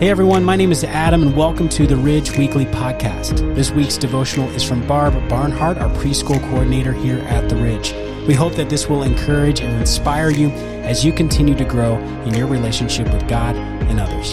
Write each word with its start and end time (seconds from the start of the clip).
Hey 0.00 0.08
everyone, 0.08 0.44
my 0.44 0.56
name 0.56 0.72
is 0.72 0.82
Adam 0.82 1.20
and 1.20 1.36
welcome 1.36 1.68
to 1.68 1.86
the 1.86 1.94
Ridge 1.94 2.34
Weekly 2.38 2.64
Podcast. 2.64 3.54
This 3.54 3.70
week's 3.70 3.98
devotional 3.98 4.48
is 4.52 4.62
from 4.62 4.86
Barb 4.86 5.12
Barnhart, 5.28 5.76
our 5.76 5.90
preschool 5.90 6.40
coordinator 6.48 6.94
here 6.94 7.18
at 7.18 7.50
the 7.50 7.56
Ridge. 7.56 7.92
We 8.26 8.32
hope 8.32 8.54
that 8.54 8.70
this 8.70 8.88
will 8.88 9.02
encourage 9.02 9.60
and 9.60 9.78
inspire 9.78 10.30
you 10.30 10.48
as 10.88 11.04
you 11.04 11.12
continue 11.12 11.54
to 11.54 11.66
grow 11.66 11.98
in 12.24 12.32
your 12.32 12.46
relationship 12.46 13.12
with 13.12 13.28
God 13.28 13.54
and 13.56 14.00
others. 14.00 14.32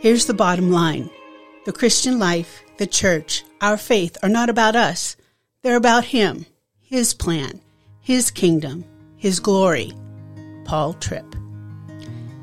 Here's 0.00 0.26
the 0.26 0.34
bottom 0.34 0.70
line 0.70 1.10
the 1.64 1.72
Christian 1.72 2.20
life, 2.20 2.62
the 2.76 2.86
church, 2.86 3.42
our 3.60 3.76
faith 3.76 4.16
are 4.22 4.28
not 4.28 4.48
about 4.48 4.76
us, 4.76 5.16
they're 5.62 5.74
about 5.74 6.04
Him, 6.04 6.46
His 6.80 7.12
plan, 7.12 7.60
His 8.00 8.30
kingdom, 8.30 8.84
His 9.16 9.40
glory. 9.40 9.94
Paul 10.70 10.92
Tripp. 10.94 11.34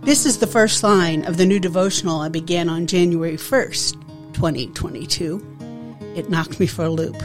This 0.02 0.26
is 0.26 0.40
the 0.40 0.48
first 0.48 0.84
line 0.84 1.23
of 1.23 1.38
the 1.38 1.45
new 1.45 1.62
devotional 1.62 2.20
I 2.20 2.27
began 2.27 2.68
on 2.68 2.85
January 2.85 3.38
1st, 3.38 3.94
2022. 4.34 5.41
It 6.13 6.30
knocked 6.30 6.59
me 6.59 6.68
for 6.68 6.84
a 6.84 6.90
loop. 6.90 7.16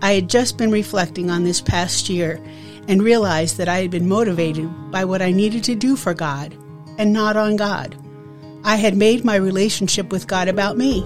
I 0.00 0.12
had 0.12 0.30
just 0.30 0.56
been 0.56 0.70
reflecting 0.70 1.32
on 1.32 1.42
this 1.42 1.60
past 1.60 2.08
year 2.08 2.40
and 2.86 3.02
realized 3.02 3.58
that 3.58 3.68
I 3.68 3.80
had 3.80 3.90
been 3.90 4.08
motivated 4.08 4.70
by 4.92 5.04
what 5.04 5.20
I 5.20 5.32
needed 5.32 5.64
to 5.64 5.74
do 5.74 5.96
for 5.96 6.14
God 6.14 6.56
and 6.96 7.12
not 7.12 7.36
on 7.36 7.56
God. 7.56 7.96
I 8.62 8.76
had 8.76 8.96
made 8.96 9.24
my 9.24 9.34
relationship 9.34 10.12
with 10.12 10.28
God 10.28 10.46
about 10.46 10.78
me. 10.78 11.00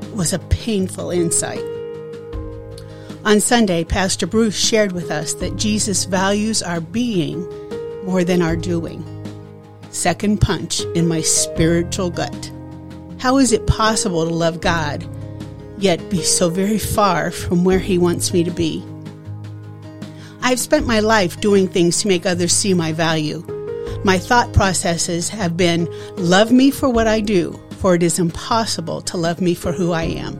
It 0.00 0.16
was 0.16 0.32
a 0.32 0.38
painful 0.38 1.10
insight. 1.10 1.62
On 3.26 3.40
Sunday, 3.40 3.84
Pastor 3.84 4.26
Bruce 4.26 4.56
shared 4.56 4.92
with 4.92 5.10
us 5.10 5.34
that 5.34 5.56
Jesus 5.56 6.06
values 6.06 6.62
our 6.62 6.80
being 6.80 7.46
more 8.06 8.24
than 8.24 8.42
our 8.42 8.56
doing. 8.56 9.02
Second 9.90 10.40
punch 10.40 10.80
in 10.94 11.06
my 11.06 11.20
spiritual 11.20 12.10
gut. 12.10 12.50
How 13.18 13.38
is 13.38 13.52
it 13.52 13.66
possible 13.66 14.26
to 14.26 14.34
love 14.34 14.60
God, 14.60 15.08
yet 15.78 16.10
be 16.10 16.22
so 16.22 16.50
very 16.50 16.78
far 16.78 17.30
from 17.30 17.64
where 17.64 17.78
He 17.78 17.96
wants 17.96 18.32
me 18.32 18.44
to 18.44 18.50
be? 18.50 18.84
I've 20.42 20.60
spent 20.60 20.86
my 20.86 21.00
life 21.00 21.40
doing 21.40 21.68
things 21.68 22.02
to 22.02 22.08
make 22.08 22.26
others 22.26 22.52
see 22.52 22.74
my 22.74 22.92
value. 22.92 23.42
My 24.04 24.18
thought 24.18 24.52
processes 24.52 25.30
have 25.30 25.56
been 25.56 25.88
love 26.16 26.52
me 26.52 26.70
for 26.70 26.90
what 26.90 27.06
I 27.06 27.20
do, 27.20 27.58
for 27.78 27.94
it 27.94 28.02
is 28.02 28.18
impossible 28.18 29.00
to 29.02 29.16
love 29.16 29.40
me 29.40 29.54
for 29.54 29.72
who 29.72 29.92
I 29.92 30.02
am. 30.02 30.38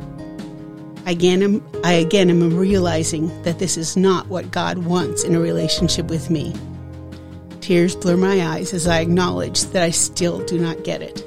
Again, 1.07 1.62
I 1.85 1.92
again 1.95 2.29
am 2.29 2.55
realizing 2.57 3.29
that 3.45 3.59
this 3.59 3.79
is 3.79 3.97
not 3.97 4.27
what 4.29 4.51
God 4.51 4.79
wants 4.79 5.25
in 5.25 5.35
a 5.35 5.41
relationship 5.41 6.07
with 6.09 6.29
me. 6.29 6.55
Tears 7.65 7.97
blur 7.97 8.19
my 8.19 8.45
eyes 8.45 8.75
as 8.75 8.87
I 8.87 9.01
acknowledge 9.01 9.62
that 9.69 9.83
I 9.83 9.89
still 9.89 10.45
do 10.45 10.59
not 10.59 10.84
get 10.84 11.01
it. 11.01 11.27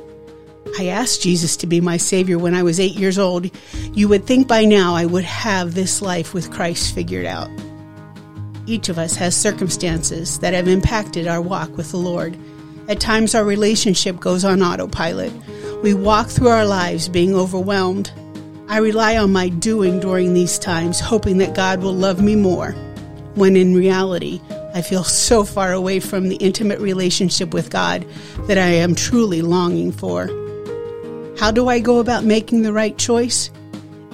I 0.78 0.86
asked 0.86 1.24
Jesus 1.24 1.58
to 1.58 1.66
be 1.66 1.82
my 1.82 1.98
Savior 1.98 2.38
when 2.38 2.54
I 2.54 2.62
was 2.62 2.80
eight 2.80 2.94
years 2.94 3.18
old. 3.18 3.50
You 3.94 4.08
would 4.10 4.28
think 4.28 4.48
by 4.48 4.64
now 4.64 4.94
I 4.94 5.08
would 5.08 5.24
have 5.24 5.74
this 5.74 6.00
life 6.00 6.36
with 6.36 6.52
Christ 6.52 6.94
figured 6.94 7.26
out. 7.26 7.50
Each 8.68 8.88
of 8.88 9.00
us 9.00 9.16
has 9.16 9.36
circumstances 9.36 10.38
that 10.38 10.54
have 10.54 10.68
impacted 10.68 11.26
our 11.26 11.42
walk 11.42 11.76
with 11.76 11.90
the 11.90 11.98
Lord. 11.98 12.38
At 12.88 13.00
times, 13.00 13.34
our 13.34 13.44
relationship 13.44 14.20
goes 14.20 14.46
on 14.46 14.62
autopilot. 14.62 15.34
We 15.82 15.96
walk 15.96 16.28
through 16.28 16.50
our 16.50 16.66
lives 16.68 17.10
being 17.10 17.34
overwhelmed. 17.34 18.12
I 18.68 18.78
rely 18.78 19.18
on 19.18 19.32
my 19.32 19.50
doing 19.50 20.00
during 20.00 20.36
these 20.36 20.60
times, 20.60 21.00
hoping 21.00 21.40
that 21.40 21.56
God 21.56 21.82
will 21.82 21.96
love 21.96 22.22
me 22.22 22.36
more, 22.36 22.74
when 23.34 23.56
in 23.56 23.74
reality, 23.74 24.40
I 24.78 24.84
feel 24.84 25.04
so 25.04 25.44
far 25.44 25.74
away 25.74 26.00
from 26.00 26.30
the 26.30 26.36
intimate 26.36 26.80
relationship 26.80 27.52
with 27.52 27.72
God 27.72 28.06
that 28.42 28.60
I 28.60 28.68
am 28.68 28.94
truly 28.94 29.42
longing 29.42 29.92
for. 29.92 30.28
How 31.40 31.50
do 31.50 31.68
I 31.68 31.80
go 31.80 31.98
about 31.98 32.26
making 32.26 32.62
the 32.62 32.72
right 32.72 32.96
choice? 32.96 33.50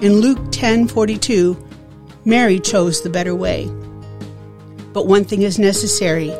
In 0.01 0.21
Luke 0.21 0.39
10:42, 0.51 1.57
Mary 2.23 2.61
chose 2.61 3.01
the 3.01 3.09
better 3.09 3.35
way. 3.35 3.69
But 4.93 5.05
one 5.05 5.25
thing 5.25 5.41
is 5.41 5.59
necessary. 5.59 6.31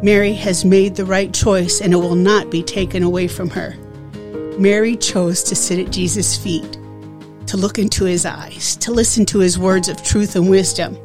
Mary 0.00 0.34
has 0.34 0.64
made 0.64 0.94
the 0.94 1.04
right 1.04 1.34
choice 1.34 1.80
and 1.80 1.92
it 1.92 1.96
will 1.96 2.14
not 2.14 2.52
be 2.52 2.62
taken 2.62 3.02
away 3.02 3.26
from 3.26 3.50
her. 3.50 3.74
Mary 4.60 4.94
chose 4.94 5.42
to 5.42 5.56
sit 5.56 5.80
at 5.80 5.90
Jesus' 5.90 6.36
feet, 6.36 6.78
to 7.46 7.56
look 7.56 7.80
into 7.80 8.04
his 8.04 8.24
eyes, 8.24 8.76
to 8.76 8.92
listen 8.92 9.26
to 9.26 9.40
his 9.40 9.58
words 9.58 9.88
of 9.88 10.04
truth 10.04 10.36
and 10.36 10.48
wisdom. 10.48 10.96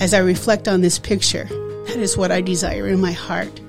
As 0.00 0.14
I 0.14 0.18
reflect 0.18 0.68
on 0.68 0.80
this 0.80 0.98
picture, 0.98 1.44
that 1.86 1.96
is 1.96 2.16
what 2.16 2.30
I 2.30 2.40
desire 2.40 2.86
in 2.86 3.00
my 3.00 3.12
heart. 3.12 3.60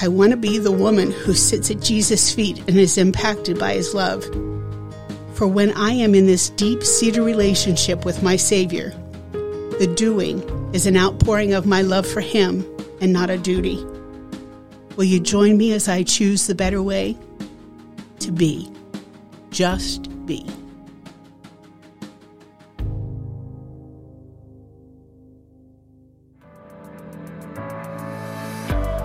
I 0.00 0.08
want 0.08 0.30
to 0.30 0.36
be 0.36 0.58
the 0.58 0.70
woman 0.70 1.10
who 1.10 1.34
sits 1.34 1.70
at 1.70 1.80
Jesus' 1.80 2.32
feet 2.32 2.58
and 2.68 2.78
is 2.78 2.96
impacted 2.96 3.58
by 3.58 3.74
his 3.74 3.92
love. 3.92 4.24
For 5.34 5.48
when 5.48 5.72
I 5.72 5.92
am 5.92 6.14
in 6.14 6.26
this 6.26 6.50
deep 6.50 6.84
seated 6.84 7.22
relationship 7.22 8.04
with 8.04 8.22
my 8.22 8.36
Savior, 8.36 8.90
the 9.32 9.92
doing 9.96 10.40
is 10.72 10.86
an 10.86 10.96
outpouring 10.96 11.52
of 11.52 11.66
my 11.66 11.82
love 11.82 12.06
for 12.06 12.20
him 12.20 12.64
and 13.00 13.12
not 13.12 13.28
a 13.28 13.38
duty. 13.38 13.84
Will 14.96 15.04
you 15.04 15.18
join 15.18 15.56
me 15.56 15.72
as 15.72 15.88
I 15.88 16.02
choose 16.02 16.46
the 16.46 16.54
better 16.54 16.82
way? 16.82 17.16
To 18.20 18.30
be. 18.30 18.70
Just 19.50 20.08
be. 20.26 20.46